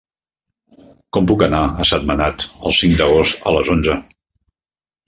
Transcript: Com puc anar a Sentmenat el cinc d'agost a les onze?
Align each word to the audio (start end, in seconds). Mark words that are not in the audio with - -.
Com 1.17 1.27
puc 1.31 1.43
anar 1.49 1.61
a 1.83 1.87
Sentmenat 1.91 2.49
el 2.71 2.77
cinc 2.81 2.99
d'agost 3.03 3.47
a 3.53 3.57
les 3.59 3.73
onze? 3.77 4.01